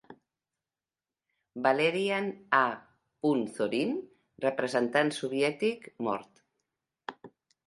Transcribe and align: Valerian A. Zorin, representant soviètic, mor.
Valerian 1.67 2.29
A. 2.59 2.61
Zorin, 3.59 3.93
representant 4.47 5.15
soviètic, 5.19 5.87
mor. 6.11 6.27